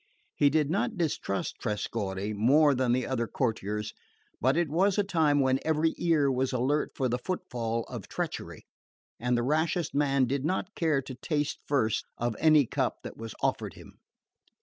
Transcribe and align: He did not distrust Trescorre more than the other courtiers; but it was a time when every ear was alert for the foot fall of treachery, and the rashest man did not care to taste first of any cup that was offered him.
He 0.35 0.49
did 0.49 0.71
not 0.71 0.97
distrust 0.97 1.59
Trescorre 1.59 2.33
more 2.33 2.73
than 2.73 2.91
the 2.91 3.05
other 3.05 3.27
courtiers; 3.27 3.93
but 4.41 4.57
it 4.57 4.67
was 4.67 4.97
a 4.97 5.03
time 5.03 5.39
when 5.41 5.59
every 5.63 5.93
ear 5.99 6.31
was 6.31 6.51
alert 6.51 6.89
for 6.95 7.07
the 7.07 7.19
foot 7.19 7.41
fall 7.51 7.83
of 7.83 8.07
treachery, 8.07 8.65
and 9.19 9.37
the 9.37 9.43
rashest 9.43 9.93
man 9.93 10.25
did 10.25 10.43
not 10.43 10.73
care 10.73 11.03
to 11.03 11.13
taste 11.13 11.59
first 11.67 12.07
of 12.17 12.35
any 12.39 12.65
cup 12.65 12.95
that 13.03 13.15
was 13.15 13.35
offered 13.43 13.75
him. 13.75 13.99